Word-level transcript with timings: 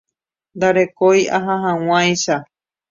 Ndarekói 0.57 1.21
aha 1.37 1.53
hag̃uáicha. 1.63 2.35